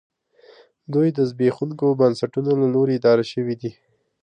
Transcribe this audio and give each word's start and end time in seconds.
دوی 0.93 1.07
د 1.17 1.19
زبېښونکو 1.29 1.87
بنسټونو 1.99 2.49
له 2.61 2.67
لوري 2.73 2.93
اداره 2.99 3.25
شوې 3.31 3.55
دي 3.61 3.71